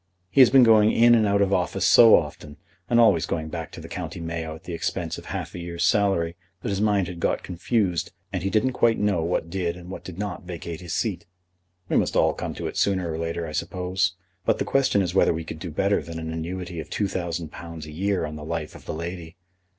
[0.31, 2.57] He has been going in and out of office so often,
[2.89, 4.09] and always going back to the Co.
[4.19, 8.11] Mayo at the expense of half a year's salary, that his mind had got confused,
[8.33, 11.27] and he didn't quite know what did and what did not vacate his seat.
[11.87, 15.13] We must all come to it sooner or later, I suppose, but the question is
[15.13, 18.73] whether we could do better than an annuity of £2,000 a year on the life
[18.73, 19.35] of the lady.